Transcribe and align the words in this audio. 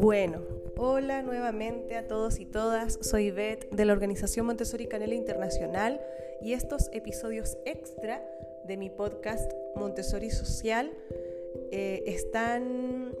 Bueno, 0.00 0.42
hola 0.76 1.22
nuevamente 1.22 1.96
a 1.96 2.06
todos 2.06 2.40
y 2.40 2.46
todas. 2.46 2.98
Soy 3.00 3.30
Beth 3.30 3.70
de 3.70 3.84
la 3.84 3.92
Organización 3.92 4.46
Montessori 4.46 4.86
Canela 4.86 5.14
Internacional 5.14 6.00
y 6.40 6.54
estos 6.54 6.90
episodios 6.92 7.58
extra 7.64 8.26
de 8.64 8.76
mi 8.76 8.90
podcast 8.90 9.52
Montessori 9.76 10.30
Social 10.30 10.92
eh, 11.70 12.02
están 12.06 13.14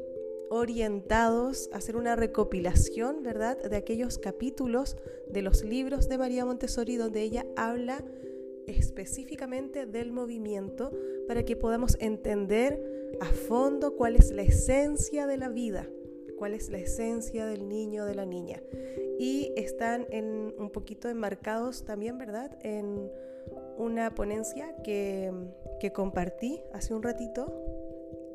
orientados 0.50 1.70
a 1.72 1.76
hacer 1.76 1.96
una 1.96 2.16
recopilación, 2.16 3.22
¿verdad?, 3.22 3.58
de 3.58 3.76
aquellos 3.76 4.18
capítulos 4.18 4.96
de 5.28 5.42
los 5.42 5.64
libros 5.64 6.08
de 6.08 6.18
María 6.18 6.44
Montessori 6.44 6.96
donde 6.96 7.22
ella 7.22 7.46
habla 7.56 8.04
específicamente 8.66 9.86
del 9.86 10.12
movimiento 10.12 10.92
para 11.26 11.44
que 11.44 11.56
podamos 11.56 11.96
entender 12.00 12.80
a 13.20 13.26
fondo 13.26 13.96
cuál 13.96 14.16
es 14.16 14.30
la 14.30 14.42
esencia 14.42 15.26
de 15.26 15.36
la 15.36 15.48
vida, 15.48 15.88
cuál 16.36 16.54
es 16.54 16.70
la 16.70 16.78
esencia 16.78 17.46
del 17.46 17.68
niño 17.68 18.04
de 18.04 18.14
la 18.14 18.26
niña. 18.26 18.62
Y 19.18 19.52
están 19.56 20.06
en, 20.10 20.54
un 20.58 20.70
poquito 20.70 21.08
enmarcados 21.08 21.84
también, 21.84 22.18
¿verdad?, 22.18 22.58
en 22.62 23.10
una 23.78 24.14
ponencia 24.14 24.74
que, 24.82 25.32
que 25.80 25.92
compartí 25.92 26.62
hace 26.72 26.94
un 26.94 27.02
ratito 27.02 27.85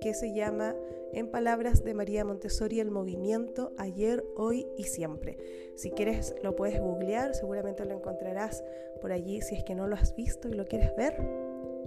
que 0.02 0.14
se 0.14 0.34
llama 0.34 0.76
en 1.14 1.28
palabras 1.28 1.84
de 1.84 1.94
María 1.94 2.26
Montessori, 2.26 2.80
el 2.80 2.90
movimiento 2.90 3.72
ayer, 3.78 4.26
hoy 4.36 4.68
y 4.78 4.84
siempre. 4.84 5.38
Si 5.76 5.92
quieres 5.92 6.36
lo 6.42 6.56
puedes 6.56 6.82
googlear, 6.82 7.36
seguramente 7.36 7.86
lo 7.86 7.94
encontrarás 7.94 8.64
por 9.00 9.12
allí. 9.12 9.42
Si 9.42 9.56
es 9.56 9.64
que 9.64 9.76
no 9.76 9.88
lo 9.88 9.96
has 9.96 10.16
visto 10.16 10.50
y 10.50 10.54
lo 10.54 10.66
quieres 10.66 10.96
ver, 10.96 11.16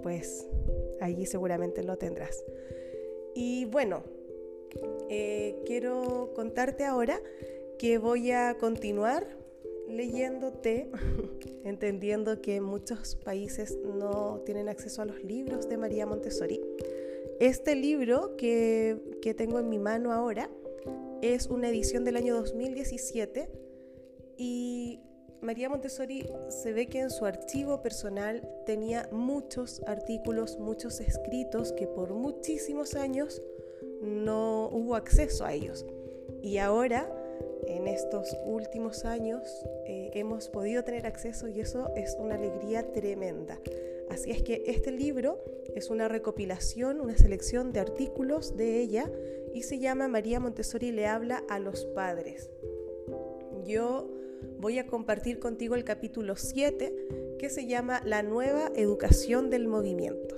pues 0.01 0.47
allí 1.01 1.25
seguramente 1.25 1.83
lo 1.83 1.97
tendrás. 1.97 2.43
Y 3.35 3.65
bueno, 3.65 4.03
eh, 5.09 5.61
quiero 5.65 6.31
contarte 6.35 6.85
ahora 6.85 7.21
que 7.77 7.97
voy 7.97 8.31
a 8.31 8.55
continuar 8.57 9.27
leyéndote, 9.89 10.89
entendiendo 11.63 12.41
que 12.41 12.61
muchos 12.61 13.15
países 13.15 13.77
no 13.83 14.41
tienen 14.45 14.69
acceso 14.69 15.01
a 15.01 15.05
los 15.05 15.23
libros 15.23 15.67
de 15.67 15.77
María 15.77 16.05
Montessori. 16.05 16.61
Este 17.39 17.75
libro 17.75 18.37
que, 18.37 18.97
tengo 19.37 19.59
en 19.59 19.67
mi 19.67 19.77
mano 19.77 20.13
ahora 20.13 20.49
es 21.21 21.47
una 21.47 21.67
edición 21.67 22.05
del 22.05 22.15
año 22.15 22.33
2017 22.35 23.49
y 24.37 25.01
María 25.41 25.67
Montessori 25.67 26.29
se 26.47 26.71
ve 26.71 26.87
que 26.87 26.99
en 26.99 27.09
su 27.09 27.25
archivo 27.25 27.81
personal 27.81 28.47
tenía 28.65 29.09
muchos 29.11 29.81
artículos, 29.85 30.57
muchos 30.59 31.01
escritos 31.01 31.73
que 31.73 31.87
por 31.87 32.13
muchísimos 32.13 32.95
años 32.95 33.41
no 34.01 34.69
hubo 34.71 34.95
acceso 34.95 35.43
a 35.43 35.53
ellos. 35.53 35.85
Y 36.41 36.59
ahora, 36.59 37.11
en 37.67 37.87
estos 37.87 38.37
últimos 38.45 39.03
años, 39.03 39.65
eh, 39.85 40.11
hemos 40.13 40.47
podido 40.47 40.85
tener 40.85 41.05
acceso 41.05 41.49
y 41.49 41.59
eso 41.59 41.91
es 41.97 42.15
una 42.17 42.35
alegría 42.35 42.93
tremenda. 42.93 43.59
Así 44.09 44.31
es 44.31 44.43
que 44.43 44.63
este 44.67 44.91
libro 44.91 45.39
es 45.75 45.89
una 45.89 46.07
recopilación, 46.07 47.01
una 47.01 47.17
selección 47.17 47.73
de 47.73 47.79
artículos 47.79 48.55
de 48.55 48.79
ella 48.79 49.11
y 49.53 49.63
se 49.63 49.79
llama 49.79 50.07
María 50.07 50.39
Montessori 50.39 50.91
le 50.91 51.07
habla 51.07 51.43
a 51.49 51.59
los 51.59 51.85
padres. 51.85 52.49
Yo 53.65 54.09
voy 54.59 54.79
a 54.79 54.85
compartir 54.85 55.39
contigo 55.39 55.75
el 55.75 55.83
capítulo 55.83 56.35
7 56.35 57.35
que 57.39 57.49
se 57.49 57.65
llama 57.65 58.01
La 58.05 58.21
nueva 58.23 58.71
educación 58.75 59.49
del 59.49 59.67
movimiento. 59.67 60.35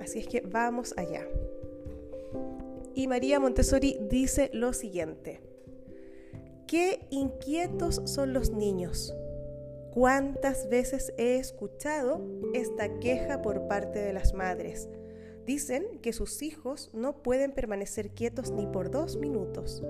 Así 0.00 0.20
es 0.20 0.28
que 0.28 0.40
vamos 0.40 0.94
allá. 0.96 1.26
Y 2.94 3.08
María 3.08 3.40
Montessori 3.40 3.98
dice 4.08 4.50
lo 4.52 4.72
siguiente. 4.72 5.40
Qué 6.66 7.00
inquietos 7.10 8.00
son 8.04 8.32
los 8.32 8.50
niños 8.50 9.12
¿Cuántas 9.94 10.68
veces 10.68 11.14
he 11.18 11.36
escuchado 11.36 12.20
esta 12.52 12.98
queja 12.98 13.42
por 13.42 13.68
parte 13.68 14.00
de 14.00 14.12
las 14.12 14.34
madres? 14.34 14.88
Dicen 15.46 16.00
que 16.02 16.12
sus 16.12 16.42
hijos 16.42 16.90
no 16.92 17.22
pueden 17.22 17.52
permanecer 17.52 18.10
quietos 18.10 18.50
ni 18.50 18.66
por 18.66 18.90
dos 18.90 19.16
minutos. 19.16 19.84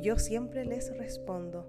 Yo 0.00 0.18
siempre 0.18 0.64
les 0.64 0.96
respondo, 0.96 1.68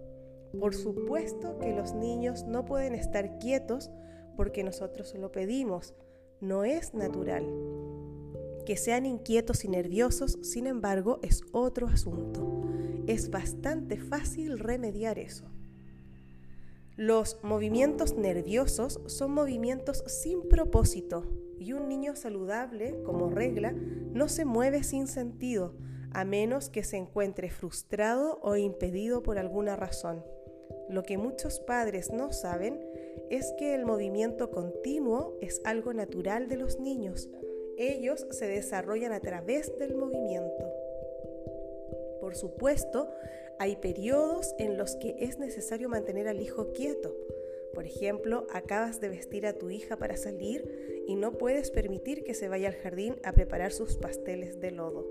por 0.57 0.73
supuesto 0.73 1.59
que 1.59 1.73
los 1.73 1.93
niños 1.93 2.45
no 2.45 2.63
pueden 2.63 2.95
estar 2.95 3.39
quietos 3.39 3.91
porque 4.37 4.63
nosotros 4.63 5.13
lo 5.15 5.33
pedimos, 5.33 5.93
no 6.39 6.63
es 6.63 6.93
natural. 6.93 7.45
Que 8.65 8.77
sean 8.77 9.05
inquietos 9.05 9.65
y 9.65 9.67
nerviosos, 9.67 10.39
sin 10.43 10.67
embargo, 10.67 11.19
es 11.23 11.41
otro 11.51 11.87
asunto. 11.87 12.61
Es 13.05 13.29
bastante 13.29 13.97
fácil 13.97 14.59
remediar 14.59 15.19
eso. 15.19 15.54
Los 16.97 17.44
movimientos 17.44 18.16
nerviosos 18.16 19.01
son 19.07 19.31
movimientos 19.31 20.01
sin 20.07 20.47
propósito 20.47 21.25
y 21.59 21.73
un 21.73 21.89
niño 21.89 22.16
saludable, 22.16 23.01
como 23.03 23.29
regla, 23.29 23.73
no 23.73 24.29
se 24.29 24.45
mueve 24.45 24.81
sin 24.83 25.07
sentido, 25.07 25.73
a 26.13 26.23
menos 26.23 26.69
que 26.69 26.85
se 26.85 26.95
encuentre 26.95 27.50
frustrado 27.50 28.39
o 28.41 28.55
impedido 28.55 29.23
por 29.23 29.38
alguna 29.38 29.75
razón. 29.75 30.23
Lo 30.89 31.03
que 31.03 31.17
muchos 31.17 31.59
padres 31.59 32.13
no 32.13 32.31
saben 32.31 32.79
es 33.29 33.53
que 33.57 33.75
el 33.75 33.85
movimiento 33.85 34.50
continuo 34.50 35.38
es 35.41 35.61
algo 35.66 35.94
natural 35.94 36.47
de 36.47 36.55
los 36.55 36.79
niños. 36.79 37.29
Ellos 37.78 38.25
se 38.31 38.47
desarrollan 38.47 39.11
a 39.11 39.19
través 39.19 39.78
del 39.78 39.95
movimiento. 39.95 40.74
Por 42.25 42.35
supuesto, 42.35 43.11
hay 43.59 43.75
periodos 43.75 44.55
en 44.57 44.79
los 44.79 44.95
que 44.95 45.15
es 45.19 45.37
necesario 45.37 45.89
mantener 45.89 46.27
al 46.27 46.41
hijo 46.41 46.73
quieto. 46.73 47.15
Por 47.71 47.85
ejemplo, 47.85 48.47
acabas 48.51 48.99
de 48.99 49.09
vestir 49.09 49.45
a 49.45 49.53
tu 49.53 49.69
hija 49.69 49.97
para 49.97 50.17
salir 50.17 51.03
y 51.05 51.17
no 51.17 51.33
puedes 51.33 51.69
permitir 51.69 52.23
que 52.23 52.33
se 52.33 52.47
vaya 52.47 52.69
al 52.69 52.77
jardín 52.77 53.17
a 53.23 53.33
preparar 53.33 53.71
sus 53.71 53.97
pasteles 53.97 54.59
de 54.59 54.71
lodo. 54.71 55.07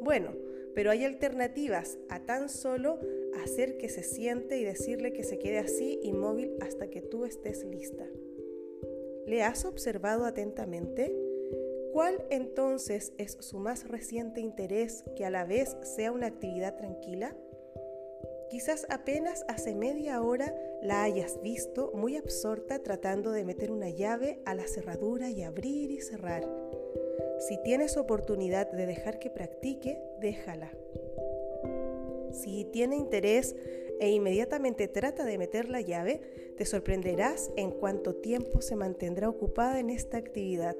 Bueno, 0.00 0.34
pero 0.74 0.90
hay 0.90 1.04
alternativas 1.04 1.98
a 2.08 2.24
tan 2.24 2.48
solo 2.48 2.98
hacer 3.44 3.76
que 3.76 3.90
se 3.90 4.02
siente 4.02 4.56
y 4.56 4.64
decirle 4.64 5.12
que 5.12 5.24
se 5.24 5.38
quede 5.38 5.58
así 5.58 6.00
inmóvil 6.02 6.56
hasta 6.62 6.88
que 6.88 7.02
tú 7.02 7.26
estés 7.26 7.62
lista. 7.62 8.06
¿Le 9.26 9.42
has 9.42 9.66
observado 9.66 10.24
atentamente? 10.24 11.14
¿Cuál 11.92 12.24
entonces 12.30 13.12
es 13.18 13.36
su 13.40 13.58
más 13.58 13.86
reciente 13.86 14.40
interés 14.40 15.04
que 15.14 15.26
a 15.26 15.30
la 15.30 15.44
vez 15.44 15.76
sea 15.82 16.10
una 16.10 16.26
actividad 16.26 16.74
tranquila? 16.74 17.36
Quizás 18.48 18.86
apenas 18.88 19.44
hace 19.46 19.74
media 19.74 20.22
hora 20.22 20.54
la 20.82 21.02
hayas 21.02 21.40
visto 21.42 21.92
muy 21.94 22.16
absorta 22.16 22.82
tratando 22.82 23.30
de 23.30 23.44
meter 23.44 23.70
una 23.70 23.90
llave 23.90 24.40
a 24.46 24.54
la 24.54 24.66
cerradura 24.66 25.28
y 25.28 25.42
abrir 25.42 25.90
y 25.90 26.00
cerrar. 26.00 26.48
Si 27.46 27.62
tienes 27.62 27.98
oportunidad 27.98 28.70
de 28.72 28.86
dejar 28.86 29.18
que 29.18 29.28
practique, 29.28 30.02
déjala. 30.18 30.70
Si 32.30 32.64
tiene 32.64 32.96
interés 32.96 33.54
e 34.00 34.10
inmediatamente 34.10 34.88
trata 34.88 35.24
de 35.24 35.38
meter 35.38 35.68
la 35.68 35.80
llave, 35.82 36.20
te 36.56 36.64
sorprenderás 36.64 37.50
en 37.56 37.70
cuánto 37.70 38.14
tiempo 38.14 38.62
se 38.62 38.76
mantendrá 38.76 39.28
ocupada 39.28 39.78
en 39.78 39.90
esta 39.90 40.16
actividad. 40.16 40.76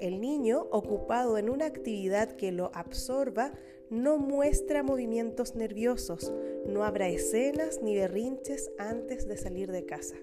El 0.00 0.20
niño, 0.20 0.66
ocupado 0.70 1.38
en 1.38 1.48
una 1.48 1.66
actividad 1.66 2.32
que 2.32 2.52
lo 2.52 2.70
absorba, 2.74 3.52
no 3.88 4.18
muestra 4.18 4.82
movimientos 4.82 5.54
nerviosos, 5.54 6.32
no 6.66 6.84
habrá 6.84 7.08
escenas 7.08 7.80
ni 7.82 7.94
berrinches 7.94 8.70
antes 8.78 9.28
de 9.28 9.36
salir 9.36 9.70
de 9.70 9.86
casa. 9.86 10.16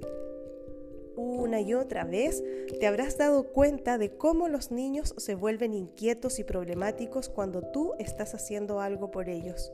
Una 1.15 1.61
y 1.61 1.73
otra 1.73 2.03
vez 2.03 2.43
te 2.79 2.87
habrás 2.87 3.17
dado 3.17 3.51
cuenta 3.51 3.97
de 3.97 4.17
cómo 4.17 4.47
los 4.47 4.71
niños 4.71 5.13
se 5.17 5.35
vuelven 5.35 5.73
inquietos 5.73 6.39
y 6.39 6.43
problemáticos 6.43 7.29
cuando 7.29 7.61
tú 7.61 7.93
estás 7.99 8.33
haciendo 8.33 8.79
algo 8.79 9.11
por 9.11 9.29
ellos. 9.29 9.71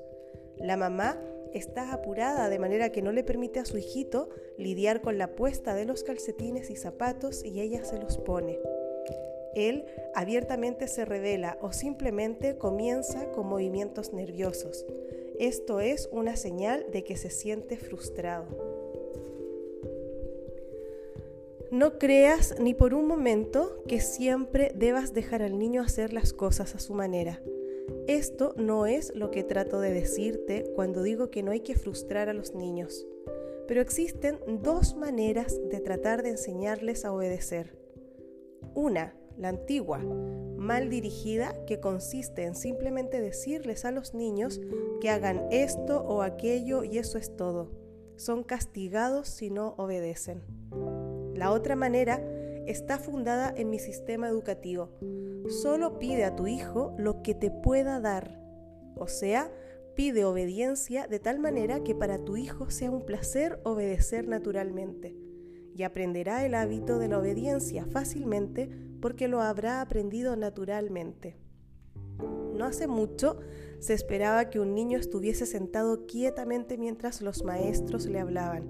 La 0.57 0.75
mamá 0.75 1.17
está 1.53 1.93
apurada 1.93 2.49
de 2.49 2.59
manera 2.59 2.91
que 2.91 3.01
no 3.01 3.11
le 3.11 3.23
permite 3.23 3.59
a 3.59 3.65
su 3.65 3.77
hijito 3.77 4.29
lidiar 4.57 5.01
con 5.01 5.17
la 5.17 5.35
puesta 5.35 5.73
de 5.73 5.85
los 5.85 6.03
calcetines 6.03 6.69
y 6.69 6.75
zapatos 6.75 7.43
y 7.43 7.61
ella 7.61 7.83
se 7.85 7.97
los 7.97 8.17
pone. 8.17 8.59
Él 9.55 9.85
abiertamente 10.13 10.87
se 10.87 11.05
revela 11.05 11.57
o 11.61 11.71
simplemente 11.71 12.57
comienza 12.57 13.31
con 13.31 13.47
movimientos 13.47 14.13
nerviosos. 14.13 14.85
Esto 15.39 15.79
es 15.79 16.09
una 16.11 16.35
señal 16.35 16.85
de 16.91 17.03
que 17.03 17.15
se 17.15 17.29
siente 17.29 17.77
frustrado. 17.77 18.47
No 21.71 21.99
creas 21.99 22.59
ni 22.59 22.73
por 22.73 22.95
un 22.95 23.05
momento 23.05 23.83
que 23.87 24.01
siempre 24.01 24.71
debas 24.75 25.13
dejar 25.13 25.43
al 25.43 25.59
niño 25.59 25.83
hacer 25.83 26.13
las 26.13 26.33
cosas 26.33 26.73
a 26.73 26.79
su 26.79 26.95
manera. 26.95 27.41
Esto 28.07 28.55
no 28.57 28.87
es 28.87 29.13
lo 29.15 29.29
que 29.29 29.43
trato 29.43 29.79
de 29.79 29.93
decirte 29.93 30.71
cuando 30.75 31.03
digo 31.03 31.29
que 31.29 31.43
no 31.43 31.51
hay 31.51 31.59
que 31.59 31.75
frustrar 31.75 32.27
a 32.27 32.33
los 32.33 32.55
niños. 32.55 33.05
Pero 33.67 33.81
existen 33.81 34.39
dos 34.63 34.95
maneras 34.95 35.59
de 35.69 35.79
tratar 35.79 36.23
de 36.23 36.29
enseñarles 36.29 37.05
a 37.05 37.13
obedecer. 37.13 37.77
Una, 38.73 39.13
la 39.39 39.49
antigua, 39.49 39.99
mal 40.57 40.89
dirigida 40.89 41.55
que 41.65 41.79
consiste 41.79 42.43
en 42.43 42.53
simplemente 42.53 43.21
decirles 43.21 43.85
a 43.85 43.91
los 43.91 44.13
niños 44.13 44.59
que 44.99 45.09
hagan 45.09 45.47
esto 45.49 46.01
o 46.01 46.21
aquello 46.21 46.83
y 46.83 46.97
eso 46.97 47.17
es 47.17 47.35
todo. 47.35 47.71
Son 48.17 48.43
castigados 48.43 49.29
si 49.29 49.49
no 49.49 49.75
obedecen. 49.77 50.43
La 51.33 51.51
otra 51.51 51.77
manera 51.77 52.21
está 52.67 52.99
fundada 52.99 53.53
en 53.55 53.69
mi 53.69 53.79
sistema 53.79 54.27
educativo. 54.27 54.89
Solo 55.47 55.97
pide 55.99 56.25
a 56.25 56.35
tu 56.35 56.45
hijo 56.45 56.93
lo 56.97 57.23
que 57.23 57.33
te 57.33 57.49
pueda 57.49 58.01
dar. 58.01 58.41
O 58.95 59.07
sea, 59.07 59.49
pide 59.95 60.25
obediencia 60.25 61.07
de 61.07 61.19
tal 61.19 61.39
manera 61.39 61.81
que 61.81 61.95
para 61.95 62.19
tu 62.25 62.35
hijo 62.35 62.69
sea 62.69 62.91
un 62.91 63.05
placer 63.05 63.61
obedecer 63.63 64.27
naturalmente. 64.27 65.15
Y 65.79 65.83
aprenderá 65.83 66.45
el 66.45 66.55
hábito 66.55 66.99
de 66.99 67.07
la 67.07 67.19
obediencia 67.19 67.85
fácilmente 67.85 68.69
porque 68.99 69.29
lo 69.29 69.39
habrá 69.39 69.79
aprendido 69.79 70.35
naturalmente. 70.35 71.37
No 72.53 72.65
hace 72.65 72.85
mucho 72.85 73.39
se 73.79 73.93
esperaba 73.93 74.49
que 74.49 74.59
un 74.59 74.75
niño 74.75 74.99
estuviese 74.99 75.45
sentado 75.45 76.05
quietamente 76.05 76.77
mientras 76.77 77.21
los 77.21 77.45
maestros 77.45 78.07
le 78.07 78.19
hablaban. 78.19 78.65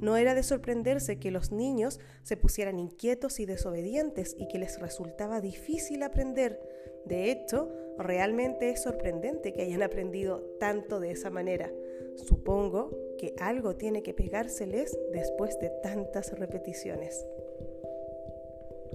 No 0.00 0.16
era 0.16 0.34
de 0.34 0.42
sorprenderse 0.42 1.20
que 1.20 1.30
los 1.30 1.52
niños 1.52 2.00
se 2.24 2.36
pusieran 2.36 2.80
inquietos 2.80 3.38
y 3.38 3.46
desobedientes 3.46 4.34
y 4.36 4.48
que 4.48 4.58
les 4.58 4.80
resultaba 4.80 5.40
difícil 5.40 6.02
aprender. 6.02 6.58
De 7.06 7.30
hecho, 7.30 7.72
realmente 7.98 8.70
es 8.70 8.82
sorprendente 8.82 9.52
que 9.52 9.62
hayan 9.62 9.82
aprendido 9.82 10.40
tanto 10.58 11.00
de 11.00 11.10
esa 11.10 11.30
manera. 11.30 11.72
Supongo 12.16 12.90
que 13.18 13.34
algo 13.38 13.76
tiene 13.76 14.02
que 14.02 14.14
pegárseles 14.14 14.98
después 15.12 15.58
de 15.58 15.70
tantas 15.82 16.38
repeticiones. 16.38 17.24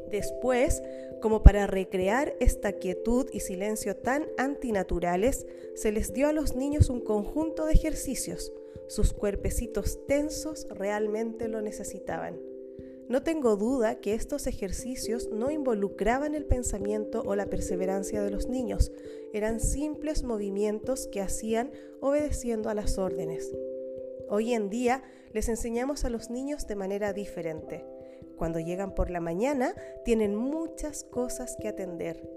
Después, 0.10 0.81
como 1.22 1.44
para 1.44 1.68
recrear 1.68 2.36
esta 2.40 2.74
quietud 2.74 3.28
y 3.31 3.42
silencio 3.42 3.96
tan 3.96 4.25
antinaturales, 4.38 5.45
se 5.75 5.92
les 5.92 6.13
dio 6.13 6.28
a 6.28 6.34
los 6.34 6.56
niños 6.56 6.90
un 6.90 7.02
conjunto 7.02 7.66
de 7.66 7.74
ejercicios. 7.74 8.52
Sus 8.88 9.13
cuerpecitos 9.13 10.06
tensos 10.07 10.68
realmente 10.72 11.48
lo 11.48 11.62
necesitaban. 11.62 12.49
No 13.09 13.23
tengo 13.23 13.56
duda 13.56 13.95
que 13.95 14.13
estos 14.13 14.45
ejercicios 14.45 15.29
no 15.31 15.50
involucraban 15.50 16.35
el 16.35 16.45
pensamiento 16.45 17.23
o 17.25 17.35
la 17.35 17.47
perseverancia 17.47 18.21
de 18.21 18.29
los 18.29 18.47
niños, 18.47 18.91
eran 19.33 19.59
simples 19.59 20.23
movimientos 20.23 21.07
que 21.07 21.19
hacían 21.19 21.71
obedeciendo 22.01 22.69
a 22.69 22.75
las 22.75 23.00
órdenes. 23.00 23.51
Hoy 24.29 24.53
en 24.53 24.69
día 24.69 25.01
les 25.33 25.50
enseñamos 25.50 26.06
a 26.06 26.11
los 26.11 26.29
niños 26.29 26.67
de 26.67 26.75
manera 26.75 27.11
diferente. 27.11 27.83
Cuando 28.38 28.59
llegan 28.59 28.94
por 28.94 29.09
la 29.09 29.21
mañana 29.21 29.73
tienen 30.06 30.35
muchas 30.35 31.03
cosas 31.03 31.57
que 31.59 31.67
atender. 31.67 32.29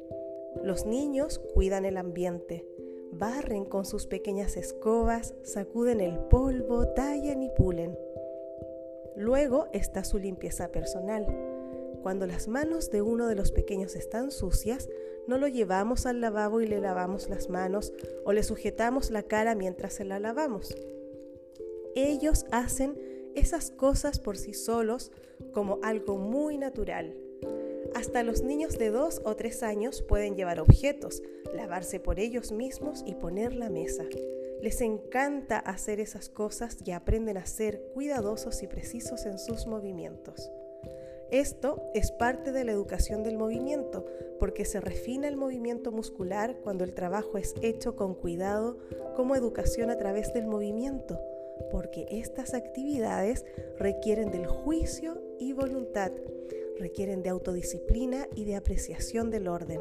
Los 0.64 0.86
niños 0.86 1.38
cuidan 1.52 1.84
el 1.84 1.98
ambiente, 1.98 2.66
barren 3.12 3.66
con 3.66 3.84
sus 3.84 4.06
pequeñas 4.06 4.56
escobas, 4.56 5.34
sacuden 5.42 6.00
el 6.00 6.19
polvo, 6.19 6.88
tallan 6.94 7.42
y 7.42 7.50
pulen. 7.50 7.94
Luego 9.17 9.69
está 9.73 10.05
su 10.05 10.19
limpieza 10.19 10.69
personal. 10.73 11.26
Cuando 12.03 12.26
las 12.26 12.49
manos 12.49 12.91
de 12.91 13.03
uno 13.03 13.29
de 13.29 13.37
los 13.37 13.53
pequeños 13.53 13.94
están 13.94 14.31
sucias, 14.31 14.88
no 15.29 15.38
lo 15.38 15.47
llevamos 15.47 16.06
al 16.06 16.20
lavabo 16.20 16.61
y 16.61 16.67
le 16.67 16.81
lavamos 16.81 17.29
las 17.29 17.49
manos 17.49 17.93
o 18.25 18.32
le 18.32 18.43
sujetamos 18.43 19.11
la 19.11 19.23
cara 19.23 19.55
mientras 19.55 19.93
se 19.93 20.05
la 20.05 20.19
lavamos. 20.19 20.75
Ellos 21.94 22.47
hacen 22.50 22.99
esas 23.35 23.70
cosas 23.70 24.19
por 24.19 24.37
sí 24.37 24.53
solos 24.53 25.12
como 25.53 25.79
algo 25.82 26.17
muy 26.17 26.58
natural. 26.58 27.15
Hasta 27.94 28.23
los 28.23 28.43
niños 28.43 28.79
de 28.79 28.91
dos 28.91 29.20
o 29.25 29.37
tres 29.37 29.62
años 29.62 30.03
pueden 30.03 30.35
llevar 30.35 30.61
objetos, 30.61 31.23
lavarse 31.55 32.00
por 32.00 32.19
ellos 32.19 32.50
mismos 32.50 33.05
y 33.06 33.15
poner 33.15 33.55
la 33.55 33.69
mesa. 33.69 34.05
Les 34.62 34.81
encanta 34.81 35.59
hacer 35.59 36.00
esas 36.00 36.29
cosas 36.29 36.79
y 36.85 36.93
aprenden 36.93 37.37
a 37.37 37.44
ser 37.47 37.82
cuidadosos 37.93 38.62
y 38.62 38.67
precisos 38.67 39.26
en 39.26 39.38
sus 39.38 39.67
movimientos. 39.67 40.50
Esto 41.31 41.91
es 41.94 42.12
parte 42.12 42.53
de 42.53 42.64
la 42.64 42.73
educación 42.73 43.23
del 43.23 43.37
movimiento, 43.37 44.06
porque 44.38 44.64
se 44.64 44.81
refina 44.81 45.29
el 45.29 45.37
movimiento 45.37 45.93
muscular 45.93 46.59
cuando 46.62 46.85
el 46.85 46.94
trabajo 46.94 47.38
es 47.38 47.55
hecho 47.61 47.97
con 47.97 48.14
cuidado 48.14 48.79
como 49.17 49.37
educación 49.37 49.91
a 49.91 49.99
través 49.99 50.32
del 50.32 50.47
movimiento 50.47 51.19
porque 51.70 52.06
estas 52.11 52.55
actividades 52.55 53.44
requieren 53.79 54.31
del 54.31 54.47
juicio 54.47 55.20
y 55.38 55.53
voluntad, 55.53 56.12
requieren 56.79 57.23
de 57.23 57.31
autodisciplina 57.31 58.29
y 58.35 58.44
de 58.44 58.56
apreciación 58.56 59.31
del 59.31 59.49
orden. 59.49 59.81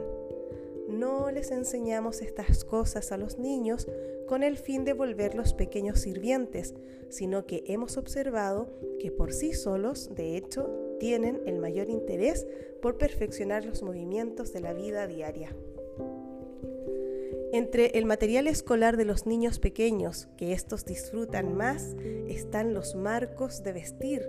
No 0.88 1.32
les 1.32 1.52
enseñamos 1.52 2.22
estas 2.22 2.64
cosas 2.64 3.12
a 3.12 3.18
los 3.18 3.38
niños 3.38 3.88
con 4.32 4.44
el 4.44 4.56
fin 4.56 4.86
de 4.86 4.94
volverlos 4.94 5.54
pequeños 5.54 6.00
sirvientes, 6.00 6.74
sino 7.10 7.46
que 7.46 7.66
hemos 7.68 7.98
observado 7.98 8.70
que 8.98 9.12
por 9.12 9.34
sí 9.34 9.52
solos, 9.52 10.10
de 10.16 10.38
hecho, 10.38 10.70
tienen 11.02 11.42
el 11.46 11.60
mayor 11.60 11.90
interés 11.90 12.48
por 12.82 12.98
perfeccionar 12.98 13.66
los 13.66 13.84
movimientos 13.84 14.54
de 14.54 14.62
la 14.62 14.72
vida 14.72 15.06
diaria. 15.06 15.54
Entre 17.52 17.88
el 17.98 18.06
material 18.06 18.48
escolar 18.48 18.96
de 18.96 19.04
los 19.04 19.26
niños 19.26 19.60
pequeños 19.60 20.30
que 20.38 20.54
estos 20.54 20.86
disfrutan 20.86 21.54
más 21.54 21.98
están 22.30 22.74
los 22.74 22.96
marcos 22.96 23.64
de 23.64 23.74
vestir, 23.74 24.22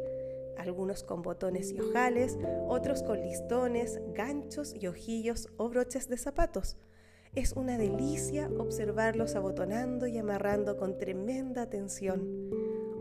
algunos 0.58 1.04
con 1.04 1.22
botones 1.22 1.70
y 1.70 1.78
ojales, 1.78 2.36
otros 2.66 3.04
con 3.04 3.20
listones, 3.20 4.00
ganchos 4.14 4.74
y 4.74 4.88
ojillos 4.88 5.46
o 5.58 5.68
broches 5.68 6.08
de 6.08 6.16
zapatos. 6.16 6.76
Es 7.34 7.54
una 7.54 7.78
delicia 7.78 8.50
observarlos 8.58 9.36
abotonando 9.36 10.06
y 10.06 10.18
amarrando 10.18 10.76
con 10.76 10.98
tremenda 10.98 11.62
atención. 11.62 12.50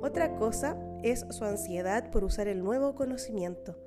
Otra 0.02 0.38
cosa 0.38 0.78
es 1.04 1.26
su 1.32 1.44
ansiedad 1.44 2.10
por 2.12 2.24
usar 2.24 2.48
el 2.48 2.64
nuevo 2.64 2.96
conocimiento. 2.96 3.78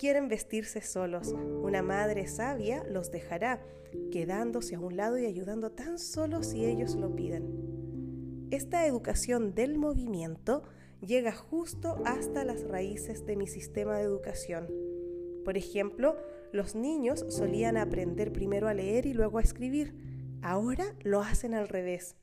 Quieren 0.00 0.26
vestirse 0.26 0.80
solos. 0.82 1.32
Una 1.62 1.82
madre 1.82 2.26
sabia 2.26 2.82
los 2.82 3.12
dejará 3.12 3.62
quedándose 4.10 4.74
a 4.74 4.80
un 4.80 4.96
lado 4.96 5.18
y 5.18 5.26
ayudando 5.26 5.70
tan 5.70 6.00
solo 6.00 6.42
si 6.42 6.64
ellos 6.64 6.96
lo 6.96 7.14
piden. 7.14 8.48
Esta 8.50 8.84
educación 8.88 9.54
del 9.54 9.78
movimiento 9.78 10.64
llega 11.00 11.30
justo 11.30 12.02
hasta 12.04 12.42
las 12.42 12.64
raíces 12.64 13.24
de 13.24 13.36
mi 13.36 13.46
sistema 13.46 13.98
de 13.98 14.02
educación. 14.02 14.66
Por 15.44 15.56
ejemplo, 15.56 16.16
los 16.52 16.74
niños 16.74 17.24
solían 17.28 17.76
aprender 17.76 18.32
primero 18.32 18.68
a 18.68 18.74
leer 18.74 19.06
y 19.06 19.14
luego 19.14 19.38
a 19.38 19.42
escribir. 19.42 19.94
Ahora 20.42 20.94
lo 21.02 21.20
hacen 21.20 21.54
al 21.54 21.68
revés. 21.68 22.16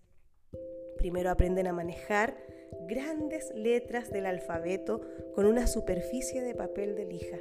Primero 0.97 1.29
aprenden 1.29 1.67
a 1.67 1.73
manejar 1.73 2.37
grandes 2.87 3.51
letras 3.55 4.11
del 4.11 4.25
alfabeto 4.25 5.01
con 5.33 5.45
una 5.45 5.67
superficie 5.67 6.41
de 6.41 6.53
papel 6.53 6.95
de 6.95 7.05
lija. 7.05 7.37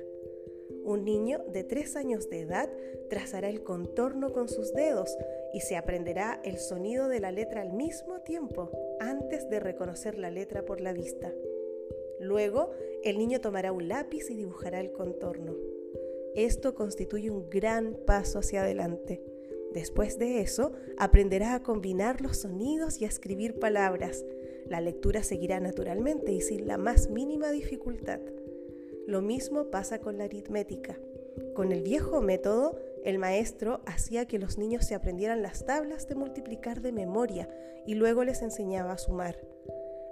Un 0.84 1.04
niño 1.04 1.44
de 1.52 1.64
tres 1.64 1.96
años 1.96 2.30
de 2.30 2.40
edad 2.40 2.70
trazará 3.10 3.50
el 3.50 3.62
contorno 3.62 4.32
con 4.32 4.48
sus 4.48 4.72
dedos 4.72 5.14
y 5.52 5.60
se 5.60 5.76
aprenderá 5.76 6.40
el 6.44 6.58
sonido 6.58 7.08
de 7.08 7.20
la 7.20 7.32
letra 7.32 7.60
al 7.60 7.72
mismo 7.72 8.20
tiempo 8.20 8.70
antes 9.00 9.50
de 9.50 9.60
reconocer 9.60 10.16
la 10.16 10.30
letra 10.30 10.64
por 10.64 10.80
la 10.80 10.92
vista. 10.92 11.30
Luego, 12.20 12.70
el 13.04 13.18
niño 13.18 13.40
tomará 13.40 13.72
un 13.72 13.88
lápiz 13.88 14.30
y 14.30 14.34
dibujará 14.34 14.80
el 14.80 14.92
contorno. 14.92 15.54
Esto 16.34 16.74
constituye 16.74 17.30
un 17.30 17.48
gran 17.50 17.96
paso 18.06 18.38
hacia 18.38 18.62
adelante. 18.62 19.22
Después 19.72 20.18
de 20.18 20.40
eso, 20.40 20.72
aprenderá 20.96 21.54
a 21.54 21.62
combinar 21.62 22.20
los 22.20 22.38
sonidos 22.38 23.00
y 23.00 23.04
a 23.04 23.08
escribir 23.08 23.58
palabras. 23.58 24.24
La 24.66 24.80
lectura 24.80 25.22
seguirá 25.22 25.60
naturalmente 25.60 26.32
y 26.32 26.40
sin 26.40 26.66
la 26.66 26.78
más 26.78 27.10
mínima 27.10 27.50
dificultad. 27.50 28.20
Lo 29.06 29.22
mismo 29.22 29.70
pasa 29.70 30.00
con 30.00 30.18
la 30.18 30.24
aritmética. 30.24 30.98
Con 31.54 31.72
el 31.72 31.82
viejo 31.82 32.20
método, 32.20 32.78
el 33.04 33.18
maestro 33.18 33.80
hacía 33.86 34.26
que 34.26 34.38
los 34.38 34.58
niños 34.58 34.84
se 34.84 34.94
aprendieran 34.94 35.42
las 35.42 35.64
tablas 35.64 36.08
de 36.08 36.14
multiplicar 36.14 36.82
de 36.82 36.92
memoria 36.92 37.48
y 37.86 37.94
luego 37.94 38.24
les 38.24 38.42
enseñaba 38.42 38.92
a 38.92 38.98
sumar. 38.98 39.38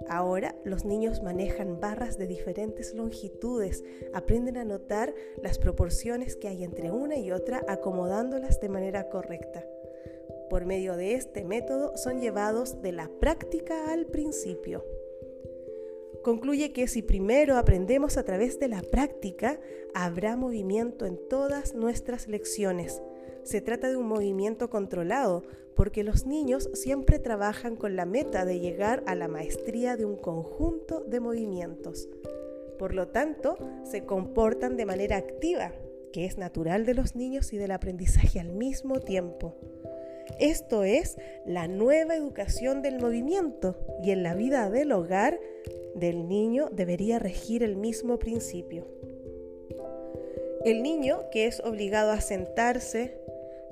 Ahora 0.09 0.55
los 0.63 0.85
niños 0.85 1.23
manejan 1.23 1.79
barras 1.79 2.17
de 2.17 2.27
diferentes 2.27 2.93
longitudes, 2.93 3.83
aprenden 4.13 4.57
a 4.57 4.65
notar 4.65 5.13
las 5.41 5.59
proporciones 5.59 6.35
que 6.35 6.47
hay 6.47 6.63
entre 6.63 6.91
una 6.91 7.17
y 7.17 7.31
otra 7.31 7.63
acomodándolas 7.67 8.59
de 8.59 8.69
manera 8.69 9.09
correcta. 9.09 9.65
Por 10.49 10.65
medio 10.65 10.95
de 10.95 11.15
este 11.15 11.43
método 11.43 11.97
son 11.97 12.21
llevados 12.21 12.81
de 12.81 12.93
la 12.93 13.09
práctica 13.19 13.91
al 13.91 14.05
principio 14.05 14.85
concluye 16.27 16.73
que 16.73 16.89
si 16.89 17.01
primero 17.01 17.55
aprendemos 17.55 18.17
a 18.17 18.23
través 18.23 18.59
de 18.59 18.67
la 18.67 18.81
práctica, 18.81 19.61
habrá 19.93 20.35
movimiento 20.35 21.05
en 21.05 21.17
todas 21.29 21.73
nuestras 21.73 22.27
lecciones. 22.27 23.01
Se 23.47 23.61
trata 23.61 23.87
de 23.87 23.95
un 23.95 24.09
movimiento 24.09 24.69
controlado, 24.69 25.41
porque 25.73 26.03
los 26.03 26.25
niños 26.25 26.69
siempre 26.73 27.17
trabajan 27.17 27.77
con 27.77 27.95
la 27.95 28.05
meta 28.05 28.43
de 28.43 28.59
llegar 28.59 29.03
a 29.07 29.15
la 29.15 29.29
maestría 29.29 29.95
de 29.95 30.03
un 30.03 30.17
conjunto 30.17 31.05
de 31.07 31.21
movimientos. 31.21 32.09
Por 32.77 32.93
lo 32.93 33.07
tanto, 33.07 33.57
se 33.85 34.03
comportan 34.03 34.75
de 34.75 34.85
manera 34.85 35.15
activa. 35.15 35.71
que 36.11 36.25
es 36.25 36.37
natural 36.37 36.85
de 36.85 36.93
los 36.93 37.15
niños 37.15 37.53
y 37.53 37.57
del 37.57 37.71
aprendizaje 37.71 38.39
al 38.39 38.49
mismo 38.49 38.99
tiempo. 38.99 39.55
Esto 40.39 40.83
es 40.83 41.17
la 41.45 41.67
nueva 41.67 42.15
educación 42.15 42.81
del 42.81 42.99
movimiento 42.99 43.77
y 44.03 44.11
en 44.11 44.23
la 44.23 44.33
vida 44.33 44.69
del 44.69 44.93
hogar 44.93 45.39
del 45.95 46.27
niño 46.27 46.69
debería 46.71 47.19
regir 47.19 47.61
el 47.61 47.75
mismo 47.75 48.17
principio. 48.19 48.87
El 50.65 50.81
niño, 50.81 51.21
que 51.31 51.45
es 51.45 51.59
obligado 51.59 52.11
a 52.11 52.19
sentarse 52.19 53.26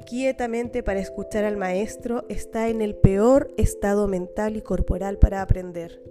quietamente 0.05 0.83
para 0.83 0.99
escuchar 0.99 1.45
al 1.45 1.57
maestro, 1.57 2.25
está 2.29 2.69
en 2.69 2.81
el 2.81 2.95
peor 2.95 3.53
estado 3.57 4.07
mental 4.07 4.57
y 4.57 4.61
corporal 4.61 5.17
para 5.17 5.41
aprender. 5.41 6.01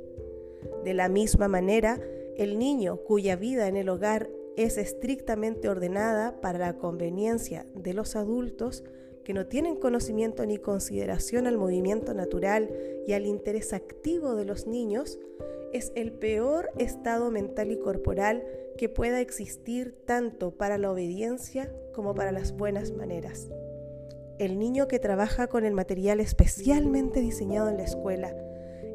De 0.84 0.94
la 0.94 1.08
misma 1.08 1.48
manera, 1.48 2.00
el 2.36 2.58
niño 2.58 2.96
cuya 2.98 3.36
vida 3.36 3.68
en 3.68 3.76
el 3.76 3.88
hogar 3.88 4.28
es 4.56 4.78
estrictamente 4.78 5.68
ordenada 5.68 6.40
para 6.40 6.58
la 6.58 6.76
conveniencia 6.76 7.66
de 7.74 7.94
los 7.94 8.16
adultos 8.16 8.84
que 9.24 9.34
no 9.34 9.46
tienen 9.46 9.76
conocimiento 9.76 10.44
ni 10.44 10.58
consideración 10.58 11.46
al 11.46 11.56
movimiento 11.56 12.14
natural 12.14 12.70
y 13.06 13.12
al 13.14 13.26
interés 13.26 13.72
activo 13.72 14.34
de 14.34 14.44
los 14.44 14.66
niños, 14.66 15.18
es 15.72 15.92
el 15.96 16.12
peor 16.12 16.70
estado 16.78 17.30
mental 17.30 17.72
y 17.72 17.78
corporal 17.78 18.44
que 18.76 18.88
pueda 18.88 19.20
existir 19.20 19.96
tanto 20.04 20.52
para 20.52 20.78
la 20.78 20.92
obediencia 20.92 21.72
como 21.94 22.14
para 22.14 22.32
las 22.32 22.56
buenas 22.56 22.92
maneras. 22.92 23.50
El 24.38 24.58
niño 24.58 24.88
que 24.88 24.98
trabaja 24.98 25.46
con 25.46 25.64
el 25.64 25.74
material 25.74 26.20
especialmente 26.20 27.20
diseñado 27.20 27.68
en 27.68 27.76
la 27.76 27.84
escuela, 27.84 28.34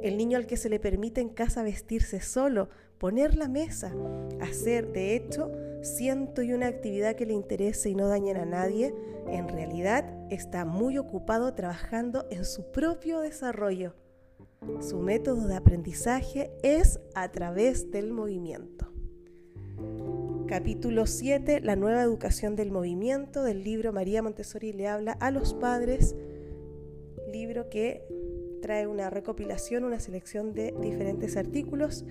el 0.02 0.18
niño 0.18 0.38
al 0.38 0.48
que 0.48 0.58
se 0.58 0.70
le 0.70 0.80
permite 0.80 1.22
en 1.22 1.30
casa 1.30 1.64
vestirse 1.64 2.22
solo, 2.22 2.70
poner 2.98 3.36
la 3.36 3.48
mesa, 3.48 3.94
hacer 4.42 4.92
de 4.92 5.16
hecho 5.16 5.52
ciento 5.82 6.42
y 6.42 6.54
una 6.54 6.68
actividad 6.68 7.16
que 7.16 7.26
le 7.26 7.34
interese 7.34 7.90
y 7.90 7.96
no 7.96 8.08
dañen 8.08 8.38
a 8.38 8.46
nadie, 8.46 8.94
en 9.28 9.48
realidad 9.48 10.06
está 10.30 10.66
muy 10.66 10.98
ocupado 10.98 11.54
trabajando 11.54 12.26
en 12.30 12.46
su 12.46 12.72
propio 12.72 13.22
desarrollo. 13.22 13.96
Su 14.82 15.00
método 15.00 15.48
de 15.48 15.56
aprendizaje 15.56 16.52
es 16.64 17.00
a 17.16 17.32
través 17.32 17.92
del 17.92 18.12
movimiento. 18.12 18.92
Capítulo 20.50 21.06
7, 21.06 21.62
la 21.62 21.76
nueva 21.76 22.02
educación 22.02 22.56
del 22.56 22.72
movimiento 22.72 23.44
del 23.44 23.64
libro 23.64 23.94
María 23.94 24.24
Montessori 24.24 24.74
le 24.74 24.88
habla 24.88 25.12
a 25.12 25.30
los 25.30 25.54
padres, 25.54 26.16
libro 27.32 27.70
que 27.70 28.04
trae 28.60 28.88
una 28.88 29.12
recopilación, 29.12 29.84
una 29.84 30.00
selección 30.00 30.56
de 30.56 30.74
diferentes 30.82 31.38
artículos 31.38 32.04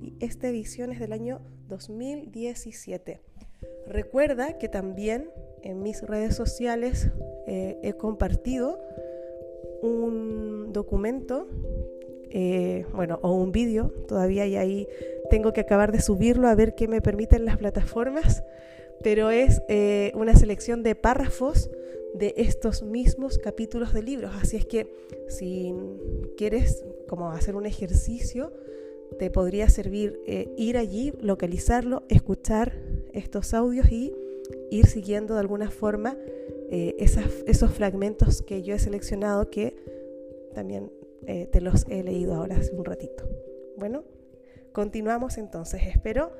y 0.00 0.16
esta 0.18 0.48
edición 0.48 0.90
es 0.90 0.98
del 0.98 1.12
año 1.12 1.40
2017. 1.68 3.20
Recuerda 3.86 4.58
que 4.58 4.68
también 4.68 5.30
en 5.62 5.80
mis 5.80 6.02
redes 6.02 6.34
sociales 6.34 7.12
eh, 7.46 7.78
he 7.84 7.92
compartido 7.92 8.80
un 9.82 10.72
documento, 10.72 11.46
eh, 12.36 12.84
bueno, 12.92 13.20
o 13.22 13.30
un 13.30 13.52
vídeo, 13.52 13.92
todavía 14.08 14.44
y 14.44 14.56
ahí 14.56 14.88
tengo 15.30 15.52
que 15.52 15.60
acabar 15.60 15.92
de 15.92 16.00
subirlo 16.00 16.48
a 16.48 16.56
ver 16.56 16.74
qué 16.74 16.88
me 16.88 17.00
permiten 17.00 17.44
las 17.44 17.58
plataformas, 17.58 18.42
pero 19.04 19.30
es 19.30 19.62
eh, 19.68 20.10
una 20.16 20.34
selección 20.34 20.82
de 20.82 20.96
párrafos 20.96 21.70
de 22.12 22.34
estos 22.36 22.82
mismos 22.82 23.38
capítulos 23.38 23.94
de 23.94 24.02
libros. 24.02 24.32
Así 24.42 24.56
es 24.56 24.66
que 24.66 24.92
si 25.28 25.72
quieres 26.36 26.84
como 27.06 27.30
hacer 27.30 27.54
un 27.54 27.66
ejercicio, 27.66 28.52
te 29.16 29.30
podría 29.30 29.68
servir 29.68 30.18
eh, 30.26 30.52
ir 30.56 30.76
allí, 30.76 31.12
localizarlo, 31.20 32.02
escuchar 32.08 32.72
estos 33.12 33.54
audios 33.54 33.92
y 33.92 34.12
ir 34.72 34.86
siguiendo 34.86 35.34
de 35.34 35.40
alguna 35.40 35.70
forma 35.70 36.18
esos 36.68 37.70
fragmentos 37.70 38.42
que 38.42 38.64
yo 38.64 38.74
he 38.74 38.80
seleccionado 38.80 39.48
que 39.48 39.76
también 40.54 40.90
eh, 41.26 41.48
te 41.50 41.60
los 41.60 41.86
he 41.88 42.02
leído 42.02 42.34
ahora 42.34 42.56
hace 42.56 42.74
un 42.74 42.84
ratito. 42.84 43.28
Bueno, 43.76 44.04
continuamos 44.72 45.38
entonces. 45.38 45.82
Espero 45.86 46.32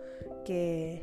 que, 0.45 1.03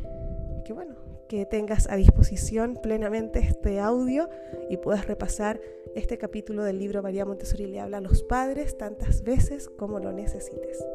que 0.65 0.73
bueno, 0.73 0.95
que 1.27 1.45
tengas 1.45 1.89
a 1.89 1.95
disposición 1.95 2.77
plenamente 2.81 3.39
este 3.39 3.79
audio 3.79 4.29
y 4.69 4.77
puedas 4.77 5.07
repasar 5.07 5.61
este 5.95 6.17
capítulo 6.17 6.63
del 6.63 6.79
libro 6.79 7.01
María 7.01 7.25
Montessori 7.25 7.67
le 7.67 7.79
habla 7.79 7.97
a 7.97 8.01
los 8.01 8.23
padres 8.23 8.77
tantas 8.77 9.23
veces 9.23 9.69
como 9.69 9.99
lo 9.99 10.11
necesites. 10.11 10.85